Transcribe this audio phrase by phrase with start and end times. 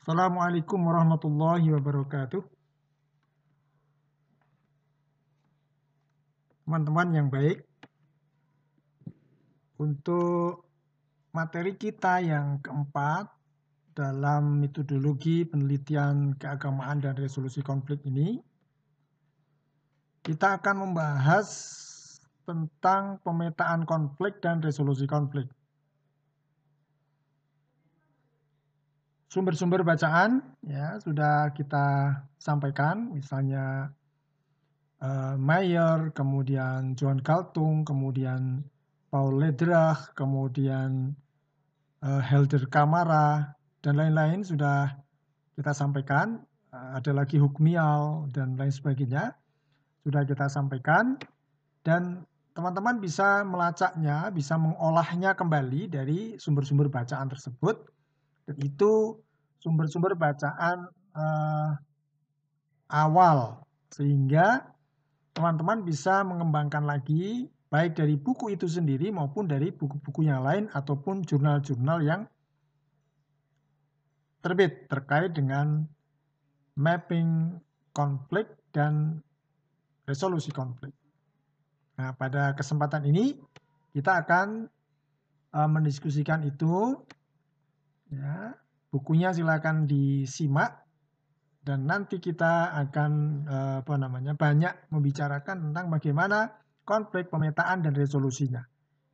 [0.00, 2.40] Assalamualaikum warahmatullahi wabarakatuh.
[6.64, 7.60] Teman-teman yang baik,
[9.76, 10.64] untuk
[11.36, 13.28] materi kita yang keempat
[13.92, 18.40] dalam metodologi penelitian keagamaan dan resolusi konflik ini,
[20.24, 21.48] kita akan membahas
[22.48, 25.44] tentang pemetaan konflik dan resolusi konflik.
[29.30, 33.94] Sumber-sumber bacaan ya sudah kita sampaikan, misalnya
[34.98, 38.66] uh, Mayer, kemudian John Galtung, kemudian
[39.06, 41.14] Paul Ledrach, kemudian
[42.02, 43.54] uh, Helder Kamara,
[43.86, 44.98] dan lain-lain sudah
[45.54, 46.42] kita sampaikan.
[46.74, 49.38] Uh, ada lagi Hukmial dan lain sebagainya
[50.02, 51.14] sudah kita sampaikan.
[51.86, 57.99] Dan teman-teman bisa melacaknya, bisa mengolahnya kembali dari sumber-sumber bacaan tersebut
[58.58, 59.20] itu
[59.60, 61.70] sumber-sumber bacaan uh,
[62.90, 64.74] awal sehingga
[65.36, 71.22] teman-teman bisa mengembangkan lagi baik dari buku itu sendiri maupun dari buku-buku yang lain ataupun
[71.22, 72.26] jurnal-jurnal yang
[74.42, 75.86] terbit terkait dengan
[76.74, 77.60] mapping
[77.94, 79.22] konflik dan
[80.08, 80.90] resolusi konflik.
[82.00, 83.36] Nah, pada kesempatan ini
[83.92, 84.66] kita akan
[85.54, 86.96] uh, mendiskusikan itu
[88.10, 88.58] Ya,
[88.90, 90.82] bukunya silakan disimak
[91.62, 93.12] dan nanti kita akan
[93.46, 96.50] eh, apa namanya banyak membicarakan tentang bagaimana
[96.82, 98.66] konflik pemetaan dan resolusinya.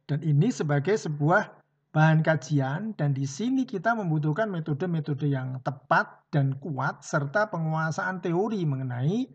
[0.07, 1.51] Dan ini sebagai sebuah
[1.93, 8.63] bahan kajian dan di sini kita membutuhkan metode-metode yang tepat dan kuat serta penguasaan teori
[8.65, 9.27] mengenai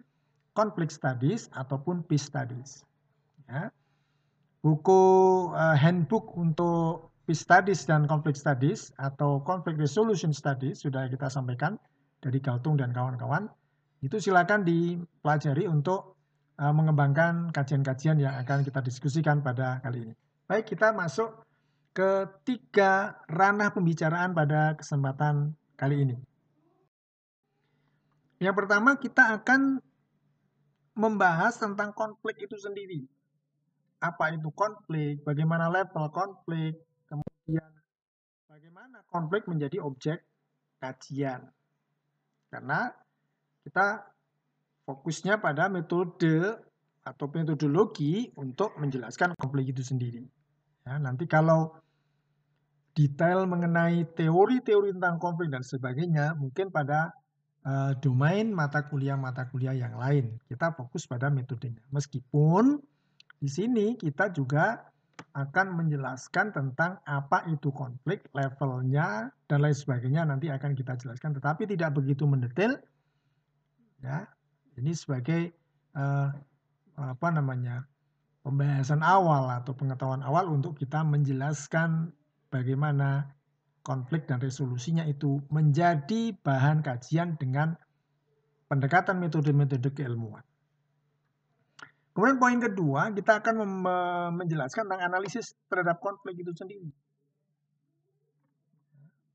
[0.56, 2.88] konflik studies ataupun peace studies.
[3.46, 3.70] Ya.
[4.62, 5.02] Buku
[5.52, 11.78] uh, handbook untuk Peace Studies dan Conflict Studies atau Conflict Resolution Studies sudah kita sampaikan
[12.18, 13.46] dari Galtung dan kawan-kawan.
[14.02, 16.18] Itu silakan dipelajari untuk
[16.58, 20.14] uh, mengembangkan kajian-kajian yang akan kita diskusikan pada kali ini.
[20.50, 21.46] Baik, kita masuk
[21.94, 26.18] ke tiga ranah pembicaraan pada kesempatan kali ini.
[28.42, 29.78] Yang pertama kita akan
[30.98, 33.06] membahas tentang konflik itu sendiri.
[34.02, 36.74] Apa itu konflik, bagaimana level konflik,
[37.52, 37.74] Kemudian
[38.48, 40.24] bagaimana konflik menjadi objek
[40.80, 41.52] kajian.
[42.48, 42.88] Karena
[43.68, 44.08] kita
[44.88, 46.56] fokusnya pada metode
[47.04, 50.24] atau metodologi untuk menjelaskan konflik itu sendiri.
[50.88, 51.76] Ya, nanti kalau
[52.96, 57.12] detail mengenai teori-teori tentang konflik dan sebagainya mungkin pada
[57.64, 60.40] uh, domain mata kuliah-mata kuliah yang lain.
[60.48, 61.82] Kita fokus pada metodenya.
[61.92, 62.80] Meskipun
[63.42, 64.91] di sini kita juga
[65.32, 71.38] akan menjelaskan tentang apa itu konflik, levelnya, dan lain sebagainya nanti akan kita jelaskan.
[71.38, 72.78] Tetapi tidak begitu mendetail.
[74.02, 74.26] Ya,
[74.78, 75.54] ini sebagai
[75.94, 76.34] uh,
[76.98, 77.86] apa namanya
[78.42, 82.10] pembahasan awal atau pengetahuan awal untuk kita menjelaskan
[82.50, 83.30] bagaimana
[83.82, 87.78] konflik dan resolusinya itu menjadi bahan kajian dengan
[88.70, 90.46] pendekatan metode-metode keilmuan.
[92.12, 93.56] Kemudian poin kedua, kita akan
[94.36, 96.92] menjelaskan tentang analisis terhadap konflik itu sendiri.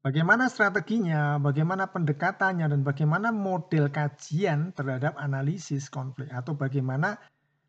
[0.04, 7.18] Bagaimana strateginya, bagaimana pendekatannya, dan bagaimana model kajian terhadap analisis konflik, atau bagaimana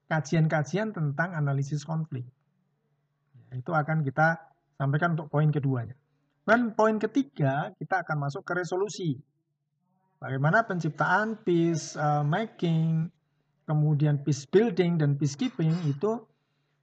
[0.05, 2.27] kajian-kajian tentang analisis konflik.
[3.49, 4.37] Itu akan kita
[4.77, 5.97] sampaikan untuk poin keduanya.
[6.45, 9.17] Dan poin ketiga, kita akan masuk ke resolusi.
[10.21, 13.09] Bagaimana penciptaan peace uh, making,
[13.67, 16.23] kemudian peace building dan peacekeeping itu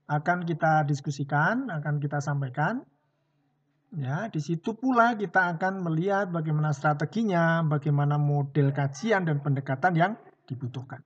[0.05, 2.85] akan kita diskusikan, akan kita sampaikan.
[3.95, 10.13] Ya, di situ pula kita akan melihat bagaimana strateginya, bagaimana model kajian dan pendekatan yang
[10.45, 11.01] dibutuhkan.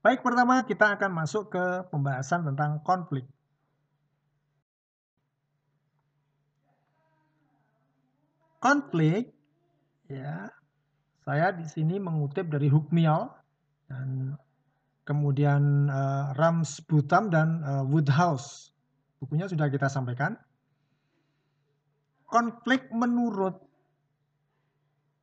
[0.00, 3.26] Baik, pertama kita akan masuk ke pembahasan tentang konflik.
[8.62, 9.34] Konflik,
[10.06, 10.54] ya,
[11.26, 13.26] saya di sini mengutip dari Hukmial
[13.90, 14.38] dan
[15.08, 18.76] kemudian uh, Rams Butam dan uh, Woodhouse.
[19.16, 20.36] Bukunya sudah kita sampaikan.
[22.28, 23.56] Konflik menurut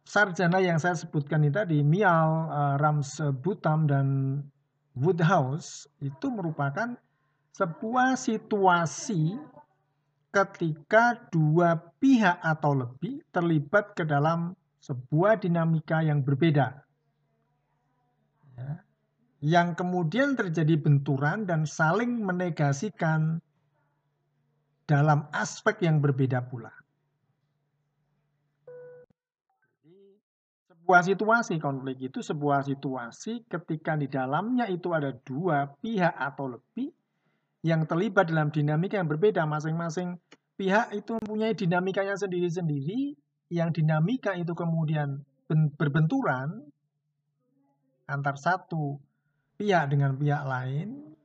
[0.09, 4.41] sarjana yang saya sebutkan ini tadi, Mial, uh, Rams Butam, dan
[4.97, 6.97] Woodhouse, itu merupakan
[7.53, 9.37] sebuah situasi
[10.33, 16.84] ketika dua pihak atau lebih terlibat ke dalam sebuah dinamika yang berbeda.
[19.45, 23.37] Ya yang kemudian terjadi benturan dan saling menegasikan
[24.89, 26.73] dalam aspek yang berbeda pula.
[30.65, 36.89] Sebuah situasi konflik itu sebuah situasi ketika di dalamnya itu ada dua pihak atau lebih
[37.61, 40.17] yang terlibat dalam dinamika yang berbeda masing-masing
[40.57, 43.13] pihak itu mempunyai dinamikanya sendiri-sendiri
[43.53, 45.21] yang dinamika itu kemudian
[45.77, 46.65] berbenturan
[48.09, 48.97] antar satu
[49.55, 51.15] pihak dengan pihak lain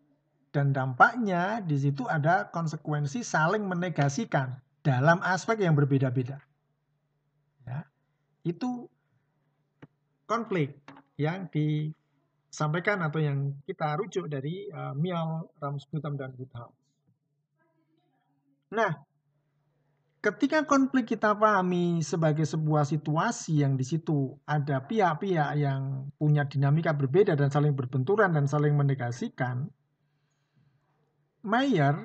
[0.51, 6.43] dan dampaknya di situ ada konsekuensi saling menegasikan dalam aspek yang berbeda-beda.
[7.67, 7.87] Ya,
[8.43, 8.91] itu
[10.27, 10.75] konflik
[11.21, 16.75] yang disampaikan atau yang kita rujuk dari uh, Miao, Ramsbutam, dan Woodhouse.
[18.71, 18.95] Nah,
[20.21, 26.93] ketika konflik kita pahami sebagai sebuah situasi yang di situ ada pihak-pihak yang punya dinamika
[26.93, 29.73] berbeda dan saling berbenturan dan saling menegasikan,
[31.41, 31.97] Mayer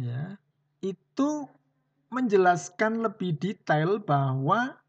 [0.00, 0.40] ya
[0.80, 1.44] itu
[2.08, 4.80] menjelaskan lebih detail bahwa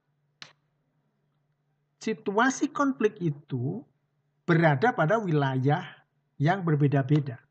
[2.00, 3.84] situasi konflik itu
[4.48, 5.84] berada pada wilayah
[6.40, 7.44] yang berbeda-beda.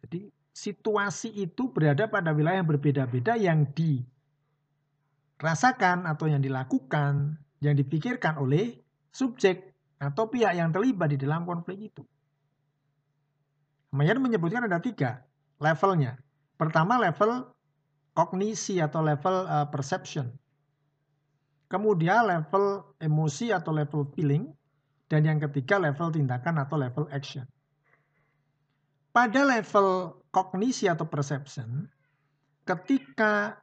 [0.00, 3.70] Jadi situasi itu berada pada wilayah yang berbeda-beda yang
[5.38, 8.82] dirasakan atau yang dilakukan, yang dipikirkan oleh
[9.14, 9.70] subjek
[10.02, 12.02] atau pihak yang terlibat di dalam konflik itu.
[13.94, 15.22] Mayer menyebutkan ada tiga
[15.62, 16.18] levelnya.
[16.58, 17.54] Pertama level
[18.18, 20.34] kognisi atau level uh, perception
[21.68, 24.48] kemudian level emosi atau level feeling,
[25.06, 27.44] dan yang ketiga level tindakan atau level action.
[29.12, 31.90] Pada level kognisi atau perception,
[32.62, 33.58] ketika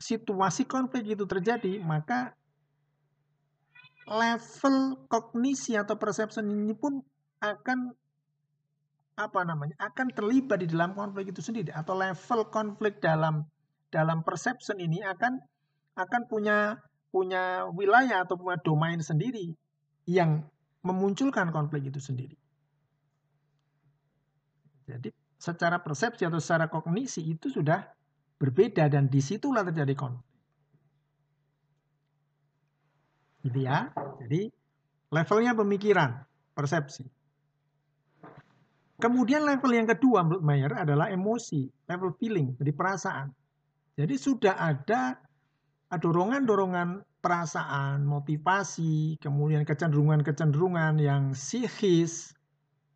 [0.00, 2.32] situasi konflik itu terjadi, maka
[4.08, 7.04] level kognisi atau perception ini pun
[7.44, 7.92] akan
[9.12, 13.44] apa namanya akan terlibat di dalam konflik itu sendiri atau level konflik dalam
[13.92, 15.36] dalam perception ini akan
[16.00, 16.80] akan punya
[17.12, 19.52] punya wilayah atau punya domain sendiri
[20.08, 20.48] yang
[20.80, 22.34] memunculkan konflik itu sendiri.
[24.88, 25.12] Jadi
[25.42, 27.82] secara persepsi atau secara kognisi itu sudah
[28.38, 30.22] berbeda dan di situlah terjadi konflik.
[33.42, 33.90] Gitu ya.
[34.22, 34.46] Jadi
[35.10, 36.22] levelnya pemikiran,
[36.54, 37.10] persepsi.
[39.02, 43.34] Kemudian level yang kedua menurut Mayer adalah emosi, level feeling, jadi perasaan.
[43.98, 45.18] Jadi sudah ada
[45.90, 52.30] dorongan-dorongan perasaan, motivasi, kemudian kecenderungan-kecenderungan yang psikis,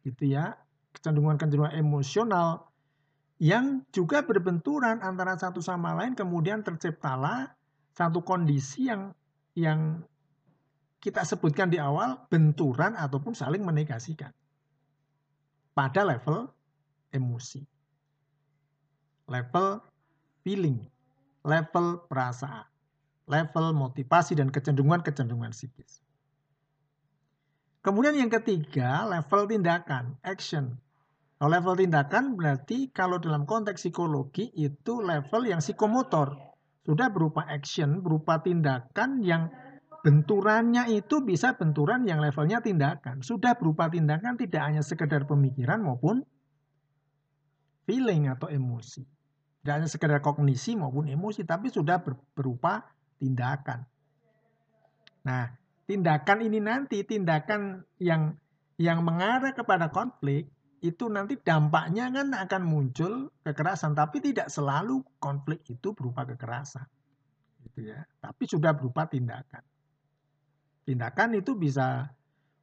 [0.06, 0.54] gitu ya,
[0.96, 2.72] kecenderungan-kecenderungan emosional
[3.36, 7.52] yang juga berbenturan antara satu sama lain, kemudian terciptalah
[7.92, 9.12] satu kondisi yang
[9.56, 10.04] yang
[11.00, 14.32] kita sebutkan di awal benturan ataupun saling menegasikan
[15.76, 16.48] pada level
[17.12, 17.60] emosi,
[19.28, 19.84] level
[20.40, 20.80] feeling,
[21.44, 22.64] level perasaan
[23.26, 26.00] level motivasi dan kecenderungan-kecenderungan psikis.
[27.82, 30.78] Kemudian yang ketiga, level tindakan, action.
[31.36, 36.32] Kalau level tindakan berarti kalau dalam konteks psikologi itu level yang psikomotor.
[36.88, 39.52] Sudah berupa action, berupa tindakan yang
[40.00, 43.20] benturannya itu bisa benturan yang levelnya tindakan.
[43.20, 46.24] Sudah berupa tindakan tidak hanya sekedar pemikiran maupun
[47.84, 49.04] feeling atau emosi.
[49.04, 52.00] Tidak hanya sekedar kognisi maupun emosi, tapi sudah
[52.32, 52.86] berupa
[53.20, 53.84] tindakan.
[55.26, 55.52] Nah,
[55.84, 58.38] tindakan ini nanti tindakan yang
[58.78, 60.48] yang mengarah kepada konflik
[60.82, 66.84] itu nanti dampaknya kan akan muncul kekerasan, tapi tidak selalu konflik itu berupa kekerasan,
[67.64, 68.04] gitu ya.
[68.20, 69.64] Tapi sudah berupa tindakan.
[70.86, 72.08] Tindakan itu bisa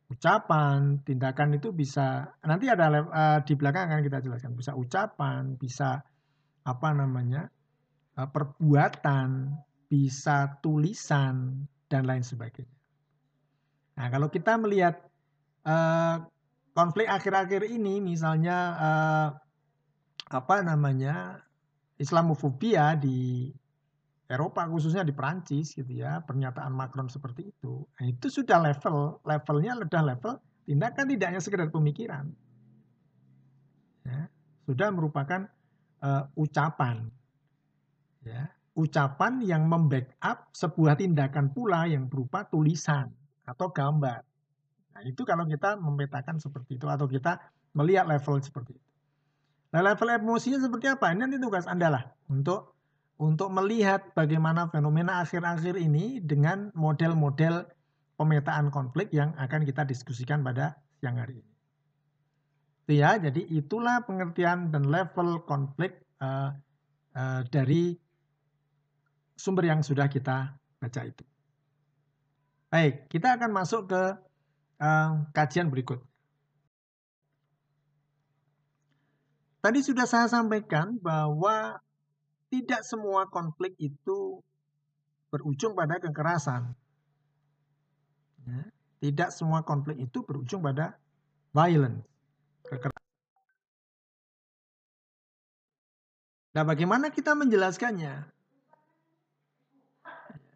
[0.08, 6.06] ucapan, tindakan itu bisa nanti ada uh, di belakang akan kita jelaskan bisa ucapan, bisa
[6.64, 7.50] apa namanya
[8.16, 9.58] uh, perbuatan,
[9.90, 12.78] bisa tulisan, dan lain sebagainya.
[13.94, 14.98] Nah, kalau kita melihat
[15.70, 16.26] uh,
[16.74, 19.28] konflik akhir-akhir ini, misalnya uh,
[20.34, 21.46] apa namanya
[22.02, 23.54] Islamofobia di
[24.26, 29.78] Eropa khususnya di Perancis gitu ya pernyataan Macron seperti itu nah, itu sudah level levelnya
[29.78, 30.34] sudah level
[30.66, 32.34] tindakan tidak hanya sekedar pemikiran
[34.08, 34.26] ya,
[34.66, 35.46] sudah merupakan
[36.02, 37.14] uh, ucapan
[38.26, 43.14] ya ucapan yang membackup sebuah tindakan pula yang berupa tulisan
[43.46, 44.26] atau gambar.
[44.94, 47.42] Nah, itu kalau kita memetakan seperti itu atau kita
[47.74, 48.88] melihat level seperti itu.
[49.74, 51.10] Nah, level emosinya seperti apa?
[51.10, 52.78] Ini nanti tugas Anda lah untuk
[53.18, 57.66] untuk melihat bagaimana fenomena akhir-akhir ini dengan model-model
[58.18, 61.54] pemetaan konflik yang akan kita diskusikan pada siang hari ini.
[62.86, 66.54] Itu ya, jadi itulah pengertian dan level konflik uh,
[67.18, 67.98] uh, dari
[69.34, 71.24] sumber yang sudah kita baca itu.
[72.70, 74.04] Baik, kita akan masuk ke
[75.32, 76.04] kajian berikut.
[79.64, 81.80] Tadi sudah saya sampaikan bahwa
[82.52, 84.44] tidak semua konflik itu
[85.32, 86.76] berujung pada kekerasan.
[88.44, 88.62] Ya,
[89.00, 91.00] tidak semua konflik itu berujung pada
[91.56, 92.04] violence,
[92.68, 93.08] kekerasan.
[96.54, 98.30] Nah, bagaimana kita menjelaskannya?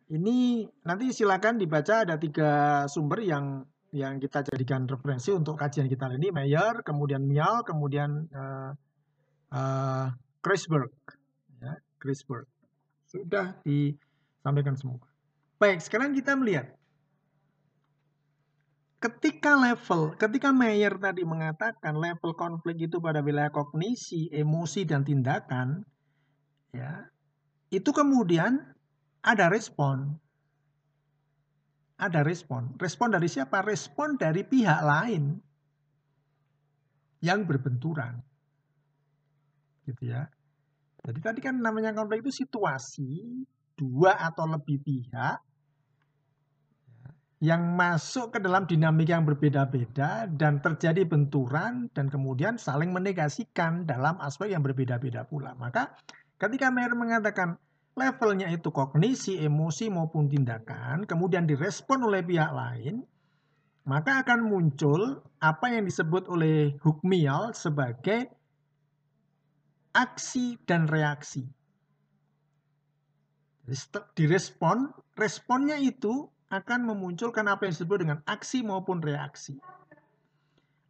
[0.08, 3.64] Ini nanti silakan dibaca ada tiga sumber yang
[3.96, 8.72] yang kita jadikan referensi untuk kajian kita ini Mayer, kemudian Mial, kemudian uh,
[9.56, 10.08] uh,
[10.44, 10.92] Kreisberg,
[11.64, 12.48] ya, Kreisberg.
[13.08, 15.00] Sudah disampaikan semua.
[15.58, 16.78] Baik, sekarang kita melihat
[18.98, 25.86] ketika level, ketika Mayer tadi mengatakan level konflik itu pada wilayah kognisi, emosi dan tindakan,
[26.74, 27.08] ya,
[27.72, 28.60] itu kemudian
[29.22, 30.18] ada respon.
[31.98, 32.78] Ada respon.
[32.78, 33.66] Respon dari siapa?
[33.66, 35.34] Respon dari pihak lain
[37.26, 38.22] yang berbenturan
[39.88, 40.30] gitu ya.
[41.02, 43.42] Jadi tadi kan namanya konflik itu situasi
[43.80, 45.38] dua atau lebih pihak
[47.38, 54.18] yang masuk ke dalam dinamika yang berbeda-beda dan terjadi benturan dan kemudian saling menegasikan dalam
[54.18, 55.54] aspek yang berbeda-beda pula.
[55.54, 55.94] Maka
[56.42, 57.62] ketika Mayer mengatakan
[57.98, 63.02] levelnya itu kognisi, emosi maupun tindakan, kemudian direspon oleh pihak lain,
[63.90, 68.30] maka akan muncul apa yang disebut oleh Hukmial sebagai
[69.98, 71.42] aksi dan reaksi.
[74.14, 79.58] Direspon, responnya itu akan memunculkan apa yang disebut dengan aksi maupun reaksi.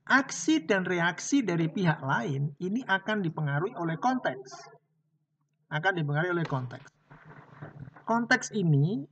[0.08, 4.52] Aksi dan reaksi dari pihak lain ini akan dipengaruhi oleh konteks.
[5.68, 6.97] Akan dipengaruhi oleh konteks.
[8.08, 9.04] Konteks ini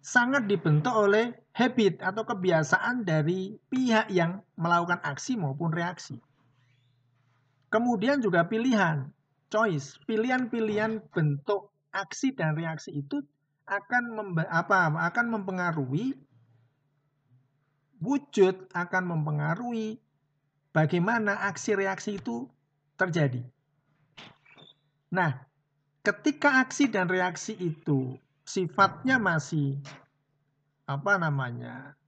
[0.00, 6.16] sangat dibentuk oleh habit atau kebiasaan dari pihak yang melakukan aksi maupun reaksi.
[7.68, 9.12] Kemudian juga pilihan,
[9.52, 13.20] choice, pilihan-pilihan bentuk aksi dan reaksi itu
[13.66, 16.14] akan apa akan mempengaruhi
[17.98, 19.98] wujud akan mempengaruhi
[20.70, 22.46] bagaimana aksi reaksi itu
[23.00, 23.42] terjadi.
[25.10, 25.45] Nah,
[26.06, 28.14] ketika aksi dan reaksi itu
[28.46, 29.82] sifatnya masih
[30.86, 31.98] apa namanya?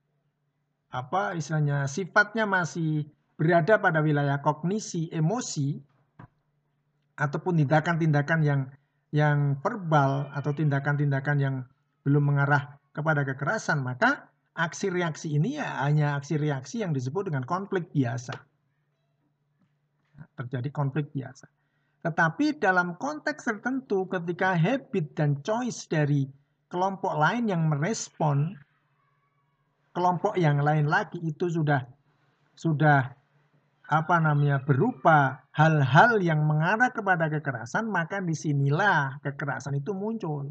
[0.88, 3.04] apa istilahnya sifatnya masih
[3.36, 5.76] berada pada wilayah kognisi, emosi,
[7.12, 8.60] ataupun tindakan-tindakan yang
[9.12, 11.54] yang verbal atau tindakan-tindakan yang
[12.08, 17.44] belum mengarah kepada kekerasan, maka aksi reaksi ini ya hanya aksi reaksi yang disebut dengan
[17.44, 18.32] konflik biasa.
[20.40, 21.57] Terjadi konflik biasa.
[22.08, 26.24] Tetapi dalam konteks tertentu ketika habit dan choice dari
[26.72, 28.56] kelompok lain yang merespon
[29.92, 31.84] kelompok yang lain lagi itu sudah
[32.56, 33.12] sudah
[33.92, 40.48] apa namanya berupa hal-hal yang mengarah kepada kekerasan maka di sinilah kekerasan itu muncul.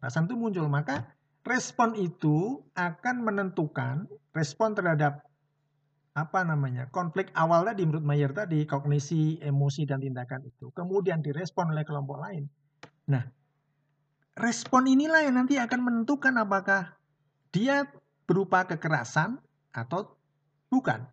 [0.00, 1.04] Kekerasan itu muncul maka
[1.44, 5.20] respon itu akan menentukan respon terhadap
[6.10, 11.70] apa namanya konflik awal tadi menurut Mayer tadi kognisi emosi dan tindakan itu kemudian direspon
[11.70, 12.50] oleh kelompok lain
[13.06, 13.22] nah
[14.34, 16.98] respon inilah yang nanti akan menentukan apakah
[17.50, 17.86] dia
[18.30, 19.42] berupa kekerasan
[19.74, 20.14] atau
[20.70, 21.06] bukan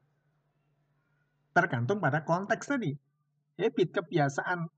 [1.57, 2.93] tergantung pada konteks tadi.
[3.57, 4.69] Habit kebiasaan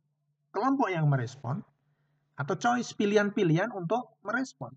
[0.55, 1.59] kelompok yang merespon
[2.39, 4.71] atau choice pilihan-pilihan untuk merespon.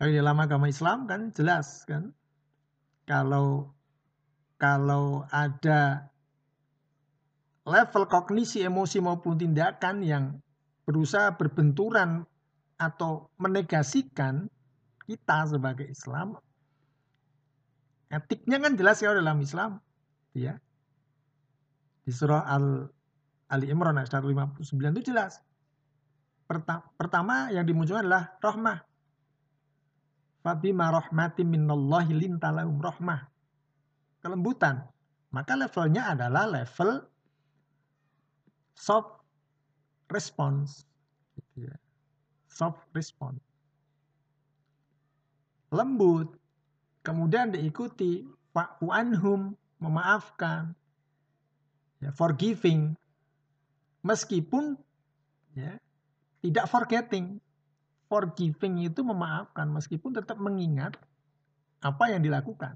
[0.00, 2.16] Kalau dalam agama Islam kan jelas kan
[3.04, 3.76] kalau
[4.56, 6.08] kalau ada
[7.68, 10.24] level kognisi, emosi maupun tindakan yang
[10.88, 12.24] berusaha berbenturan
[12.80, 14.48] atau menegasikan
[15.04, 16.40] kita sebagai Islam,
[18.10, 19.78] Etiknya kan jelas ya dalam Islam.
[20.34, 20.58] Ya.
[22.02, 22.90] Di surah Al
[23.46, 24.66] Ali Imran ayat 159
[24.98, 25.38] itu jelas.
[26.98, 28.82] Pertama yang dimunculkan adalah rahmah.
[30.40, 33.28] Fabima rahmati minallahi lintalahum rahmah.
[34.24, 34.84] Kelembutan.
[35.30, 37.04] Maka levelnya adalah level
[38.74, 39.20] soft
[40.10, 40.84] response.
[41.36, 41.76] Gitu ya.
[42.48, 43.40] Soft response.
[45.70, 46.34] Lembut.
[47.00, 50.74] Kemudian diikuti Pak anhum, memaafkan,
[52.02, 52.98] ya, forgiving,
[54.02, 54.74] meskipun
[55.54, 55.78] ya,
[56.42, 57.38] tidak forgetting.
[58.10, 60.98] Forgiving itu memaafkan, meskipun tetap mengingat
[61.78, 62.74] apa yang dilakukan.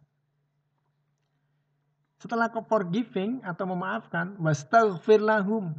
[2.23, 5.77] Setelah ke forgiving atau memaafkan, wastaghfir lahum.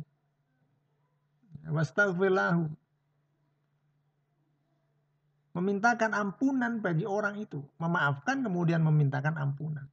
[1.65, 2.69] Wastaghfir lahu.
[5.57, 7.63] Memintakan ampunan bagi orang itu.
[7.81, 9.87] Memaafkan kemudian memintakan ampunan.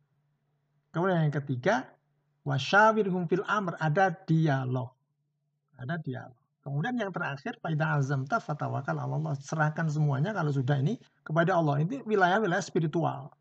[0.93, 1.89] Kemudian yang ketiga,
[2.45, 3.79] wasyawirhum fil amr.
[3.81, 4.93] Ada dialog.
[5.81, 6.42] Ada dialog.
[6.63, 9.35] Kemudian yang terakhir, Faidah azamta fatawakal Allah.
[9.35, 10.95] Serahkan semuanya kalau sudah ini
[11.27, 11.83] kepada Allah.
[11.83, 13.35] Ini wilayah-wilayah spiritual.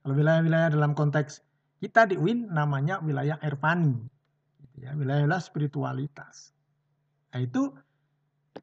[0.00, 1.44] Kalau wilayah-wilayah dalam konteks
[1.84, 3.92] kita di UIN namanya wilayah ervani.
[4.80, 6.56] Ya, wilayah-wilayah spiritualitas.
[7.36, 7.76] Nah itu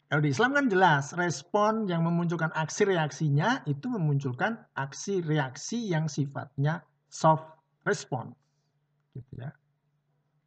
[0.10, 6.10] kalau di Islam kan jelas respon yang memunculkan aksi reaksinya itu memunculkan aksi reaksi yang
[6.10, 7.46] sifatnya soft
[7.88, 8.36] response
[9.16, 9.56] gitu ya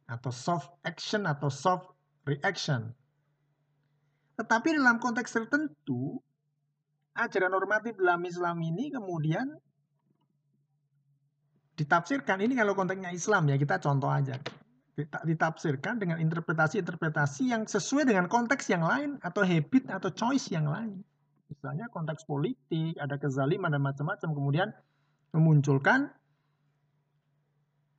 [0.09, 1.89] atau soft action atau soft
[2.27, 2.91] reaction.
[4.39, 6.19] Tetapi dalam konteks tertentu,
[7.19, 9.51] ajaran normatif dalam Islam ini kemudian
[11.75, 14.39] ditafsirkan, ini kalau konteksnya Islam ya, kita contoh aja.
[14.99, 21.03] Ditafsirkan dengan interpretasi-interpretasi yang sesuai dengan konteks yang lain atau habit atau choice yang lain.
[21.47, 24.69] Misalnya konteks politik, ada kezaliman dan macam-macam, kemudian
[25.31, 26.11] memunculkan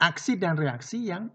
[0.01, 1.29] aksi dan reaksi yang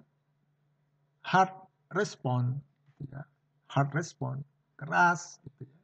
[1.21, 1.53] hard
[1.93, 2.61] respon
[3.03, 3.27] ya.
[3.67, 4.45] hard respon,
[4.79, 5.75] keras gitu ya.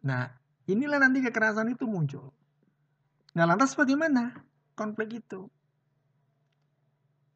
[0.00, 0.24] Nah,
[0.64, 2.32] inilah nanti kekerasan itu muncul.
[3.36, 4.32] Nah, lantas bagaimana
[4.74, 5.46] konflik itu?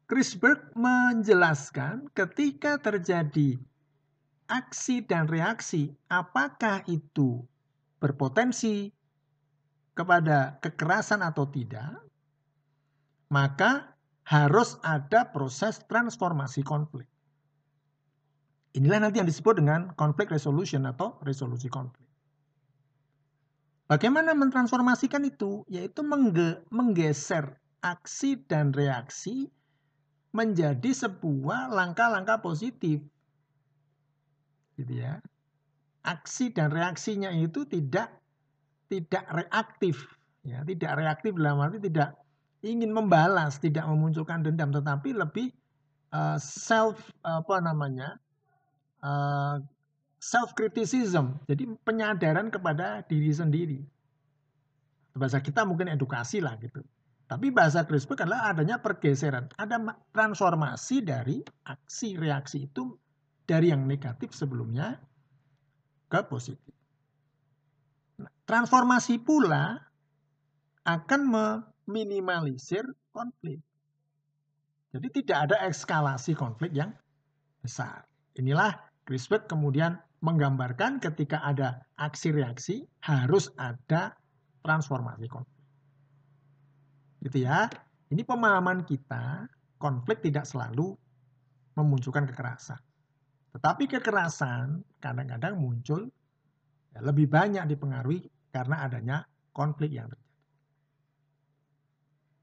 [0.05, 3.57] Chris Berg menjelaskan ketika terjadi
[4.45, 7.41] aksi dan reaksi, apakah itu
[7.97, 8.93] berpotensi
[9.97, 11.97] kepada kekerasan atau tidak,
[13.33, 17.09] maka harus ada proses transformasi konflik.
[18.75, 22.03] Inilah nanti yang disebut dengan conflict resolution atau resolusi konflik.
[23.87, 25.63] Bagaimana mentransformasikan itu?
[25.71, 29.47] Yaitu mengge menggeser aksi dan reaksi
[30.35, 32.99] menjadi sebuah langkah-langkah positif.
[34.75, 35.23] Gitu ya.
[36.03, 38.11] Aksi dan reaksinya itu tidak
[38.91, 40.05] tidak reaktif,
[40.45, 42.13] ya, tidak reaktif dalam arti tidak
[42.61, 45.49] ingin membalas, tidak memunculkan dendam, tetapi lebih
[46.13, 48.21] uh, self apa namanya
[49.05, 49.55] eh,
[50.17, 53.79] self criticism, jadi penyadaran kepada diri sendiri.
[55.13, 56.81] Bahasa kita mungkin edukasi lah gitu.
[57.25, 59.81] Tapi bahasa CRISPR adalah adanya pergeseran, ada
[60.13, 62.93] transformasi dari aksi reaksi itu
[63.49, 65.01] dari yang negatif sebelumnya
[66.05, 66.73] ke positif.
[68.21, 69.81] Nah, transformasi pula
[70.85, 73.57] akan meminimalisir konflik.
[74.93, 76.93] Jadi tidak ada eskalasi konflik yang
[77.65, 78.05] besar.
[78.37, 84.17] Inilah Crispet kemudian menggambarkan ketika ada aksi reaksi harus ada
[84.65, 85.61] transformasi konflik.
[87.21, 87.69] Gitu ya.
[88.09, 90.97] Ini pemahaman kita, konflik tidak selalu
[91.77, 92.77] memunculkan kekerasan.
[93.53, 96.09] Tetapi kekerasan kadang-kadang muncul
[96.93, 99.17] ya, lebih banyak dipengaruhi karena adanya
[99.53, 100.33] konflik yang terjadi.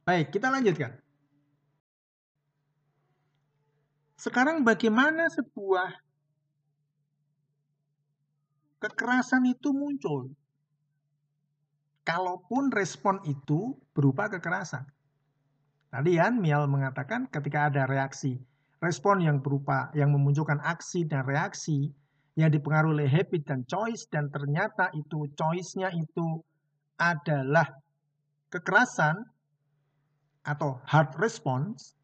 [0.02, 0.92] Baik, kita lanjutkan.
[4.18, 5.94] Sekarang bagaimana sebuah
[8.82, 10.34] kekerasan itu muncul.
[12.02, 14.82] Kalaupun respon itu berupa kekerasan.
[15.94, 18.42] Tadi kan Mial mengatakan ketika ada reaksi,
[18.82, 21.94] respon yang berupa yang memunculkan aksi dan reaksi
[22.34, 26.42] yang dipengaruhi oleh habit dan choice dan ternyata itu choice-nya itu
[26.96, 27.68] adalah
[28.50, 29.14] kekerasan
[30.42, 31.94] atau hard response,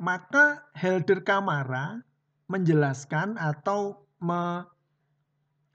[0.00, 2.00] maka Helder Kamara
[2.48, 4.64] menjelaskan atau me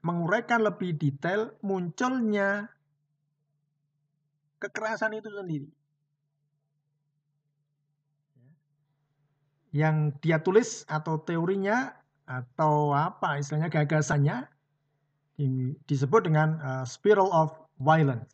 [0.04, 2.68] menguraikan lebih detail munculnya
[4.60, 5.68] kekerasan itu sendiri.
[9.74, 11.96] Yang dia tulis atau teorinya
[12.28, 14.46] atau apa istilahnya gagasannya
[15.88, 18.30] disebut dengan uh, spiral of violence.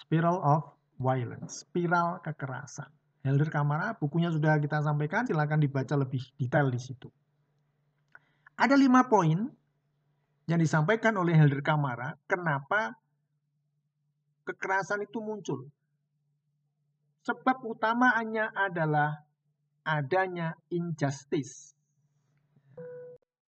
[0.00, 0.62] Spiral of
[1.02, 2.88] violence, spiral kekerasan.
[3.26, 7.10] Helder Kamara, bukunya sudah kita sampaikan, silakan dibaca lebih detail di situ.
[8.54, 9.50] Ada lima poin
[10.46, 12.94] yang disampaikan oleh Helder Kamara, kenapa
[14.46, 15.66] kekerasan itu muncul.
[17.26, 19.26] Sebab utamanya adalah
[19.82, 21.74] adanya injustice.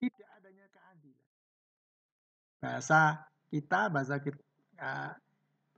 [0.02, 1.26] Tidak adanya keadilan.
[2.58, 3.00] Bahasa
[3.54, 4.42] kita, bahasa kita,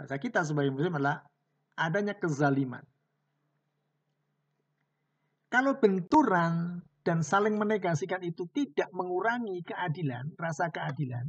[0.01, 1.21] bahasa kita sebagai muslim adalah
[1.77, 2.85] adanya kezaliman.
[5.53, 11.25] Kalau benturan dan saling menegasikan itu tidak mengurangi keadilan, rasa keadilan,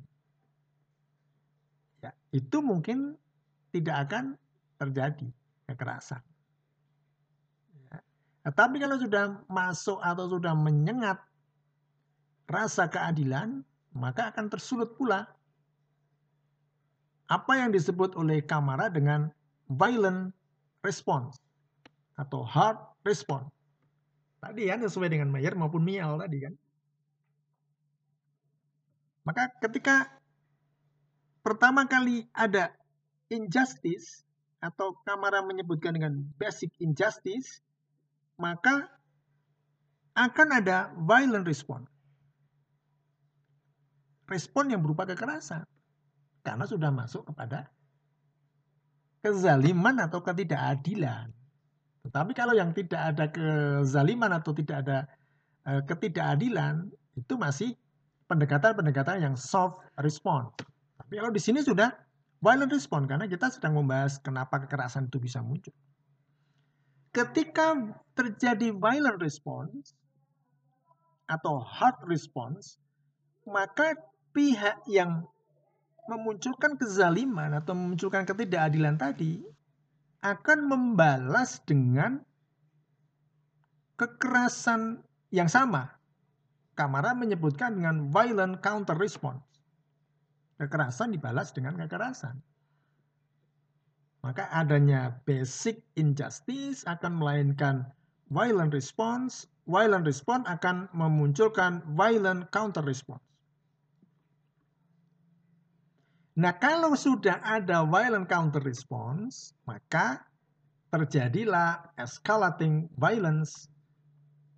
[2.03, 3.15] ya, itu mungkin
[3.71, 4.35] tidak akan
[4.75, 5.31] terjadi
[5.71, 6.19] kekerasan.
[7.87, 7.99] Ya.
[8.51, 11.23] Tapi kalau sudah masuk atau sudah menyengat
[12.51, 13.63] rasa keadilan,
[13.95, 15.23] maka akan tersulut pula
[17.31, 19.31] apa yang disebut oleh Kamara dengan
[19.71, 20.35] violent
[20.83, 21.39] response
[22.19, 22.75] atau hard
[23.07, 23.47] response.
[24.41, 26.53] Tadi ya sesuai dengan Mayer maupun Mial tadi kan.
[29.21, 30.09] Maka ketika
[31.45, 32.73] pertama kali ada
[33.29, 34.25] injustice
[34.57, 37.61] atau Kamara menyebutkan dengan basic injustice,
[38.41, 38.89] maka
[40.17, 41.85] akan ada violent response.
[44.25, 45.69] Respon yang berupa kekerasan.
[46.41, 47.69] Karena sudah masuk kepada
[49.21, 51.29] kezaliman atau ketidakadilan.
[52.01, 54.97] Tetapi kalau yang tidak ada kezaliman atau tidak ada
[55.65, 57.77] e, ketidakadilan, itu masih
[58.25, 60.49] pendekatan-pendekatan yang soft response.
[60.97, 61.93] Tapi kalau di sini sudah
[62.41, 65.75] violent response karena kita sedang membahas kenapa kekerasan itu bisa muncul.
[67.11, 67.75] Ketika
[68.15, 69.93] terjadi violent response
[71.27, 72.79] atau hard response,
[73.43, 73.93] maka
[74.31, 75.27] pihak yang
[76.07, 79.43] memunculkan kezaliman atau memunculkan ketidakadilan tadi
[80.21, 82.21] akan membalas dengan
[83.97, 85.01] kekerasan
[85.33, 85.97] yang sama.
[86.77, 89.41] Kamara menyebutkan dengan violent counter response.
[90.61, 92.37] Kekerasan dibalas dengan kekerasan.
[94.21, 97.89] Maka adanya basic injustice akan melainkan
[98.29, 103.25] violent response, violent response akan memunculkan violent counter response.
[106.31, 110.23] Nah, kalau sudah ada violent counter response, maka
[110.87, 113.67] terjadilah escalating violence,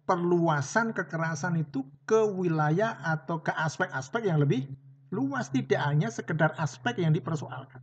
[0.05, 4.69] perluasan kekerasan itu ke wilayah atau ke aspek-aspek yang lebih
[5.09, 7.81] luas, tidak hanya sekedar aspek yang dipersoalkan.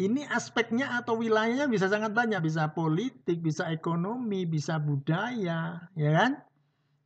[0.00, 6.40] Ini aspeknya atau wilayahnya bisa sangat banyak, bisa politik, bisa ekonomi, bisa budaya, ya kan?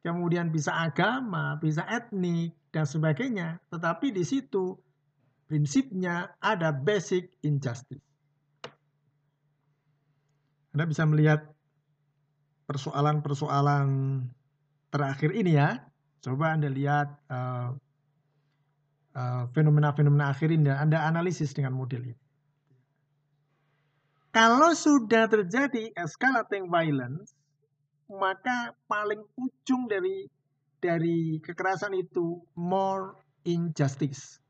[0.04, 3.56] Kemudian bisa agama, bisa etnik, dan sebagainya.
[3.72, 4.76] Tetapi di situ
[5.48, 8.04] prinsipnya ada basic injustice.
[10.76, 11.48] Anda bisa melihat
[12.68, 13.88] persoalan-persoalan
[14.92, 15.80] terakhir ini ya.
[16.20, 17.72] Coba Anda lihat uh,
[19.14, 22.18] uh, fenomena-fenomena akhir ini dan Anda analisis dengan model ini.
[24.34, 27.30] Kalau sudah terjadi escalating violence,
[28.08, 30.28] maka paling ujung dari
[30.84, 33.16] dari kekerasan itu more
[33.48, 34.40] injustice.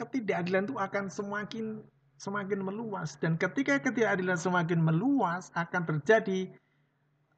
[0.00, 1.84] Ketidakadilan itu akan semakin
[2.20, 6.52] semakin meluas dan ketika ketidakadilan semakin meluas akan terjadi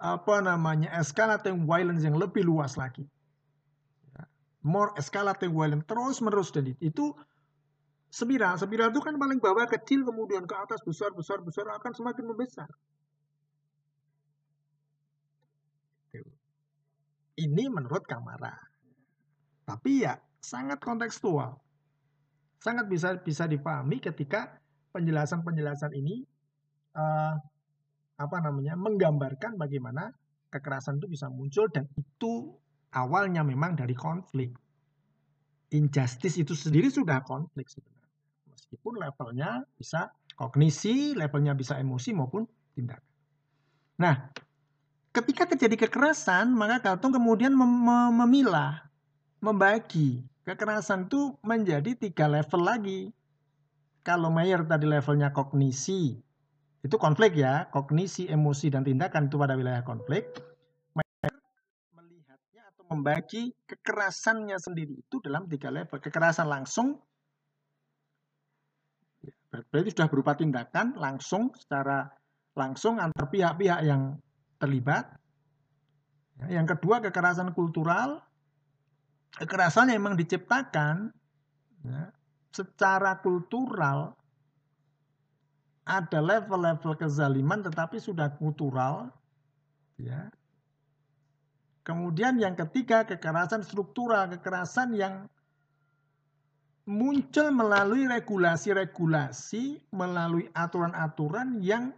[0.03, 3.07] apa namanya escalating violence yang lebih luas lagi.
[4.63, 7.15] More escalating violence terus menerus dan itu
[8.11, 8.59] spiral.
[8.59, 12.71] Spiral itu kan paling bawah kecil kemudian ke atas besar besar besar akan semakin membesar.
[17.43, 18.55] Ini menurut Kamara.
[19.67, 21.59] Tapi ya sangat kontekstual.
[22.63, 24.63] Sangat bisa bisa dipahami ketika
[24.95, 26.23] penjelasan-penjelasan ini
[26.95, 27.35] uh,
[28.21, 30.15] apa namanya menggambarkan bagaimana
[30.53, 32.55] kekerasan itu bisa muncul dan itu
[32.95, 34.55] awalnya memang dari konflik.
[35.73, 38.13] Injustice itu sendiri sudah konflik sebenarnya.
[38.53, 42.45] Meskipun levelnya bisa kognisi, levelnya bisa emosi maupun
[42.77, 43.09] tindakan.
[43.97, 44.15] Nah,
[45.13, 47.71] ketika terjadi kekerasan, maka Galtung kemudian mem
[48.17, 48.89] memilah,
[49.45, 53.13] membagi kekerasan itu menjadi tiga level lagi.
[54.03, 56.19] Kalau Mayer tadi levelnya kognisi,
[56.83, 60.27] itu konflik ya, kognisi, emosi, dan tindakan itu pada wilayah konflik.
[60.99, 61.35] Mayer
[61.95, 66.03] melihatnya atau membagi kekerasannya sendiri itu dalam tiga level.
[66.03, 66.99] Kekerasan langsung,
[69.71, 72.11] berarti sudah berupa tindakan langsung secara
[72.59, 74.19] langsung antar pihak-pihak yang
[74.63, 75.11] terlibat.
[76.39, 78.23] Ya, yang kedua kekerasan kultural,
[79.43, 81.11] kekerasan yang memang diciptakan
[81.83, 82.15] ya,
[82.55, 84.15] secara kultural
[85.83, 89.11] ada level-level kezaliman tetapi sudah kultural
[89.99, 90.31] ya
[91.83, 95.27] kemudian yang ketiga kekerasan struktural kekerasan yang
[96.87, 101.95] muncul melalui regulasi-regulasi melalui aturan-aturan yang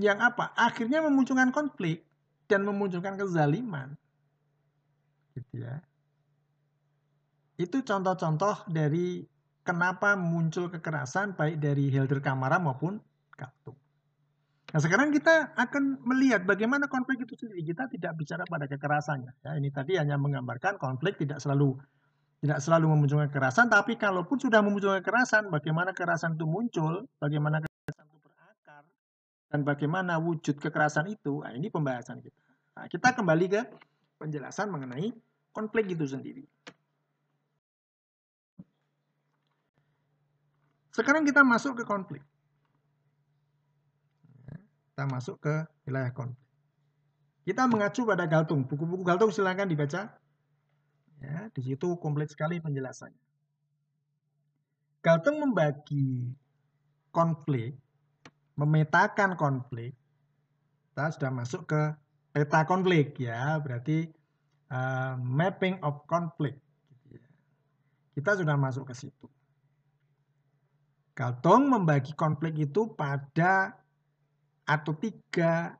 [0.00, 0.52] yang apa?
[0.56, 2.04] Akhirnya memunculkan konflik
[2.48, 3.96] dan memunculkan kezaliman.
[5.36, 5.80] Gitu ya.
[7.60, 9.24] Itu contoh-contoh dari
[9.62, 12.98] kenapa muncul kekerasan baik dari Hilder Kamara maupun
[13.36, 13.78] Kaptung.
[14.72, 17.60] Nah sekarang kita akan melihat bagaimana konflik itu sendiri.
[17.72, 19.32] Kita tidak bicara pada kekerasannya.
[19.44, 21.76] Ya, ini tadi hanya menggambarkan konflik tidak selalu
[22.42, 27.62] tidak selalu memunculkan kekerasan, tapi kalaupun sudah memunculkan kekerasan, bagaimana kekerasan itu muncul, bagaimana
[29.52, 32.40] dan bagaimana wujud kekerasan itu, nah ini pembahasan kita.
[32.72, 33.62] Nah, kita kembali ke
[34.16, 35.12] penjelasan mengenai
[35.52, 36.48] konflik itu sendiri.
[40.88, 42.24] Sekarang kita masuk ke konflik.
[44.88, 46.40] Kita masuk ke wilayah konflik.
[47.44, 48.64] Kita mengacu pada Galtung.
[48.64, 50.16] Buku-buku Galtung silakan dibaca.
[51.20, 53.20] Ya, di situ komplit sekali penjelasannya.
[55.04, 56.32] Galtung membagi
[57.12, 57.76] konflik,
[58.56, 59.96] memetakan konflik.
[60.92, 61.82] Kita sudah masuk ke
[62.32, 64.08] peta konflik ya, berarti
[64.72, 66.60] uh, mapping of conflict.
[68.12, 69.26] Kita sudah masuk ke situ.
[71.16, 73.76] Galtung membagi konflik itu pada
[74.64, 75.76] atau tiga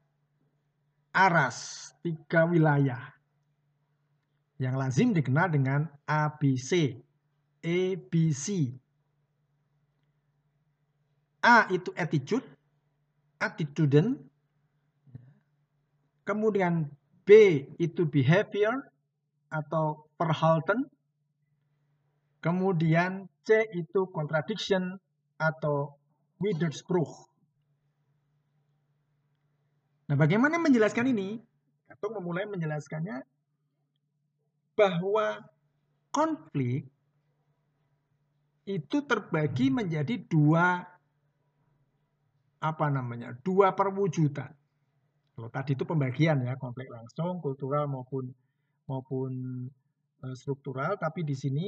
[1.13, 3.13] aras, tiga wilayah
[4.63, 7.01] yang lazim dikenal dengan ABC,
[7.67, 8.79] ABC.
[11.43, 12.47] A itu attitude,
[13.43, 14.15] attitudin.
[16.23, 16.87] Kemudian
[17.27, 18.87] B itu behavior
[19.51, 20.87] atau perhalten.
[22.39, 24.95] Kemudian C itu contradiction
[25.39, 25.99] atau
[26.39, 27.31] Widerspruch.
[30.11, 31.39] Nah, bagaimana menjelaskan ini?
[31.91, 33.23] Atau memulai menjelaskannya
[34.75, 35.43] bahwa
[36.11, 36.89] konflik
[38.67, 40.92] itu terbagi menjadi dua
[42.63, 43.35] apa namanya?
[43.43, 44.55] dua perwujudan.
[45.33, 48.31] Kalau tadi itu pembagian ya, konflik langsung, kultural maupun
[48.87, 49.33] maupun
[50.23, 51.67] eh, struktural, tapi di sini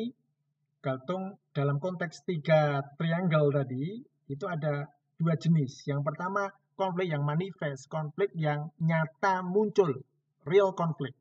[0.84, 4.84] Galtung dalam konteks tiga triangle tadi itu ada
[5.16, 5.88] dua jenis.
[5.88, 10.04] Yang pertama konflik yang manifest, konflik yang nyata muncul,
[10.44, 11.16] real konflik.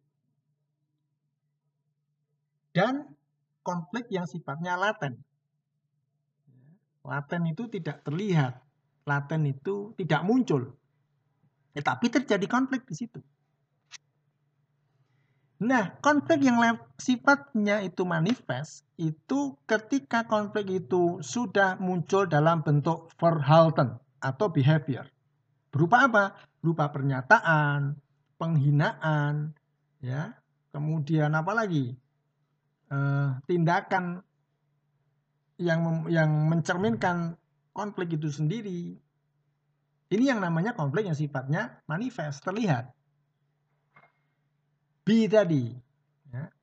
[2.75, 3.07] Dan
[3.63, 5.23] konflik yang sifatnya laten.
[7.07, 8.59] Laten itu tidak terlihat,
[9.03, 10.75] laten itu tidak muncul.
[11.73, 13.19] Tetapi terjadi konflik di situ.
[15.63, 16.59] Nah, konflik yang
[16.99, 25.07] sifatnya itu manifest, itu ketika konflik itu sudah muncul dalam bentuk verhalten atau behavior.
[25.71, 26.23] Berupa apa?
[26.59, 27.95] Berupa pernyataan,
[28.35, 29.55] penghinaan,
[30.03, 30.35] ya,
[30.75, 31.95] kemudian apa lagi?
[32.91, 34.19] Eh, tindakan
[35.55, 37.39] yang yang mencerminkan
[37.73, 38.95] konflik itu sendiri.
[40.13, 42.93] Ini yang namanya konflik yang sifatnya manifest, terlihat.
[45.03, 45.73] B tadi.
[46.29, 46.53] Ya.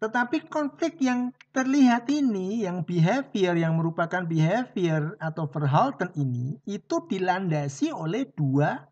[0.00, 7.92] Tetapi konflik yang terlihat ini, yang behavior, yang merupakan behavior atau verhalten ini, itu dilandasi
[7.92, 8.88] oleh dua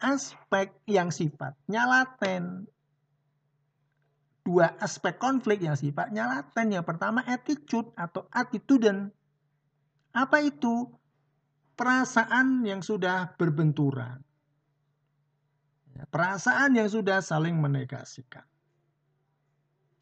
[0.00, 2.66] aspek yang sifatnya laten.
[4.44, 6.76] Dua aspek konflik yang sifatnya laten.
[6.76, 9.08] Yang pertama attitude atau attituden.
[10.12, 10.92] Apa itu?
[11.74, 14.22] Perasaan yang sudah berbenturan
[16.10, 18.44] perasaan yang sudah saling menegasikan.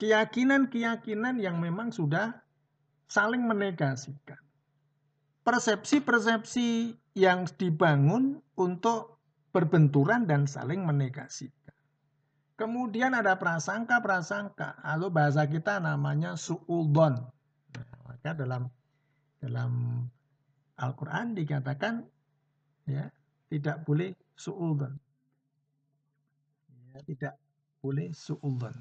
[0.00, 2.42] Keyakinan-keyakinan yang memang sudah
[3.06, 4.40] saling menegasikan.
[5.42, 9.20] Persepsi-persepsi yang dibangun untuk
[9.52, 11.61] berbenturan dan saling menegasikan.
[12.62, 14.78] Kemudian ada prasangka-prasangka.
[14.86, 17.18] Lalu bahasa kita namanya su'uldon.
[17.74, 18.70] Nah, maka dalam
[19.42, 20.06] dalam
[20.78, 22.06] Al-Quran dikatakan
[22.86, 23.10] ya
[23.50, 24.94] tidak boleh su'uldon
[26.92, 27.34] ya, tidak
[27.80, 28.76] boleh su'udzon.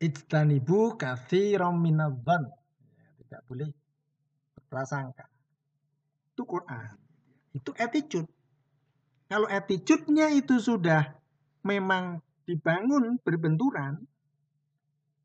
[0.00, 2.48] Ijtanibu kathiram minadzan.
[2.96, 3.68] Ya, tidak boleh
[4.70, 5.28] prasangka.
[6.32, 6.96] Itu Quran.
[7.52, 8.30] Itu attitude.
[9.28, 11.19] Kalau attitude-nya itu sudah
[11.62, 12.18] memang
[12.48, 14.00] dibangun berbenturan,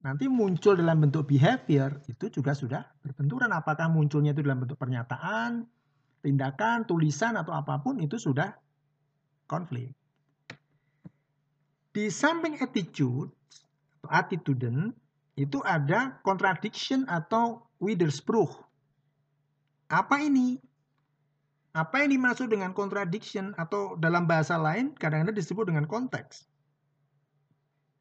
[0.06, 3.50] nanti muncul dalam bentuk behavior, itu juga sudah berbenturan.
[3.50, 5.66] Apakah munculnya itu dalam bentuk pernyataan,
[6.22, 8.54] tindakan, tulisan, atau apa pun, itu sudah
[9.50, 9.94] konflik.
[11.96, 13.32] Di samping attitude
[14.04, 14.92] atau attituden
[15.36, 18.52] itu ada contradiction atau widerspruch.
[19.90, 20.60] Apa ini?
[21.76, 26.48] Apa yang dimaksud dengan contradiction atau dalam bahasa lain kadang-kadang disebut dengan konteks.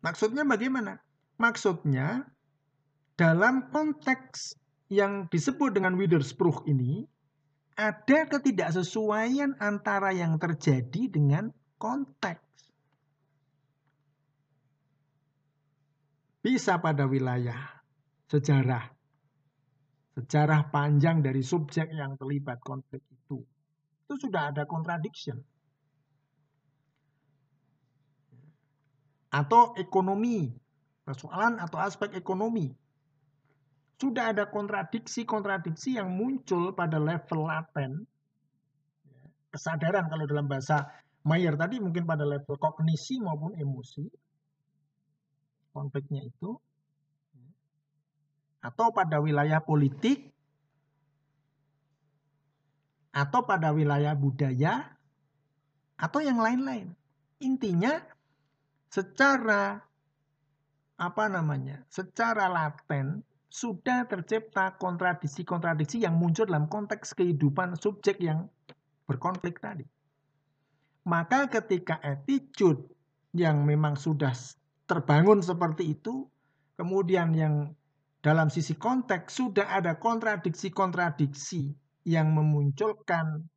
[0.07, 1.03] Maksudnya bagaimana?
[1.43, 2.23] Maksudnya
[3.19, 4.55] dalam konteks
[4.87, 7.03] yang disebut dengan widerspruch ini
[7.75, 11.51] ada ketidaksesuaian antara yang terjadi dengan
[11.83, 12.45] konteks.
[16.45, 17.57] bisa pada wilayah
[18.29, 18.93] sejarah.
[20.13, 23.24] Sejarah panjang dari subjek yang terlibat konflik itu.
[24.05, 25.41] Itu sudah ada contradiction.
[29.33, 30.53] Atau ekonomi,
[31.03, 32.71] persoalan atau aspek ekonomi.
[33.95, 38.05] sudah ada kontradiksi-kontradiksi yang muncul pada level laten,
[39.55, 40.91] kesadaran kalau dalam bahasa
[41.25, 44.05] Mayer tadi mungkin pada level kognisi maupun emosi,
[45.73, 46.53] konfliknya itu,
[48.61, 50.34] atau pada wilayah politik,
[53.15, 54.99] atau pada wilayah budaya,
[55.95, 56.91] atau yang lain-lain.
[57.39, 58.03] Intinya
[58.91, 59.79] secara
[60.99, 61.87] apa namanya?
[61.87, 68.51] Secara laten sudah tercipta kontradiksi-kontradiksi yang muncul dalam konteks kehidupan subjek yang
[69.07, 69.87] berkonflik tadi.
[71.07, 72.83] Maka ketika attitude
[73.31, 74.35] yang memang sudah
[74.91, 76.27] terbangun seperti itu,
[76.75, 77.55] kemudian yang
[78.25, 83.49] dalam sisi konteks sudah ada kontradiksi-kontradiksi yang memunculkan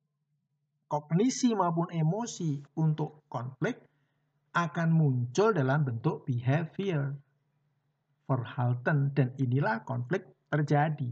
[0.88, 3.80] kognisi maupun emosi untuk konflik
[4.56, 7.14] akan muncul dalam bentuk behavior
[8.28, 11.08] Verhalten dan inilah konflik terjadi.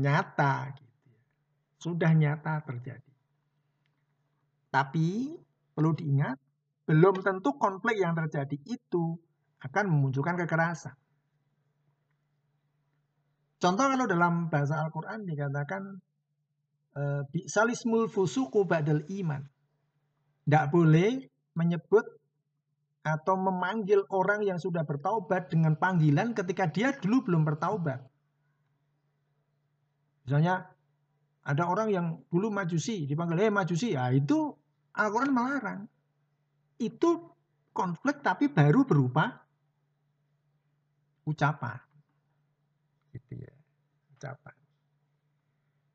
[0.00, 0.96] Nyata gitu.
[1.12, 1.20] Ya.
[1.76, 3.12] Sudah nyata terjadi.
[4.72, 5.36] Tapi
[5.76, 6.40] perlu diingat,
[6.88, 9.20] belum tentu konflik yang terjadi itu
[9.60, 10.96] akan memunculkan kekerasan.
[13.56, 15.82] Contoh kalau dalam bahasa Al-Quran dikatakan
[16.96, 19.42] eh, Bi'salismul fusuku ba'dal iman.
[20.44, 21.24] Tidak boleh
[21.56, 22.04] menyebut
[23.06, 28.02] atau memanggil orang yang sudah bertaubat dengan panggilan ketika dia dulu belum bertaubat.
[30.26, 30.66] Misalnya
[31.46, 34.50] ada orang yang dulu majusi dipanggil eh majusi ya itu
[34.98, 35.80] Al-Quran melarang.
[36.82, 37.30] Itu
[37.70, 39.46] konflik tapi baru berupa
[41.24, 41.85] ucapan.
[43.16, 43.52] Gitu ya.
[44.16, 44.54] Ucapan.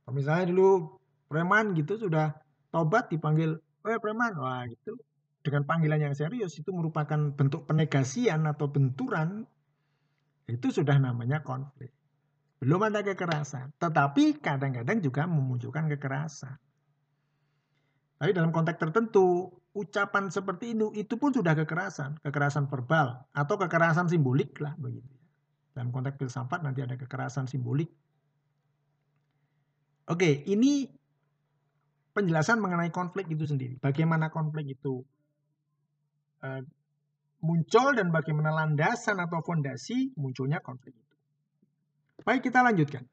[0.01, 0.97] Kalau misalnya dulu
[1.29, 2.33] preman gitu sudah
[2.73, 4.97] taubat dipanggil eh preman wah gitu
[5.41, 9.41] dengan panggilan yang serius itu merupakan bentuk penegasian atau benturan,
[10.45, 11.89] itu sudah namanya konflik.
[12.61, 16.61] Belum ada kekerasan, tetapi kadang-kadang juga memunculkan kekerasan.
[18.21, 24.13] Tapi dalam konteks tertentu, ucapan seperti itu itu pun sudah kekerasan, kekerasan verbal atau kekerasan
[24.13, 25.09] simbolik lah begitu.
[25.71, 27.87] Dalam konteks filsafat nanti ada kekerasan simbolik.
[30.11, 30.91] Oke, ini
[32.11, 33.79] penjelasan mengenai konflik itu sendiri.
[33.79, 35.07] Bagaimana konflik itu
[36.41, 36.61] Eh,
[37.45, 41.15] muncul dan bagaimana landasan atau fondasi munculnya konflik itu.
[42.25, 43.05] Baik, kita lanjutkan.